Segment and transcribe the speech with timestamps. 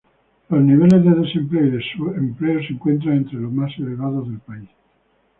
[0.49, 4.67] Los niveles de desempleo y subempleo se encuentran entre los más elevados del país.